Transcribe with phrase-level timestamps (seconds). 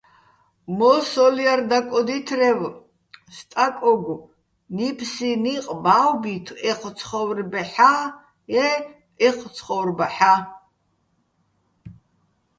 [0.77, 2.59] მო́სოლ ჲარ დაკოდითრევ
[3.35, 4.25] სტაკოგო̆
[4.75, 8.71] ნიფსიჼ ნიყ ბა́ვბითო̆ ეჴ ცხო́ვრბაჰ̦ა-ე́
[9.27, 10.35] ოჴ ცხო́ვრბაჰ̦ა́.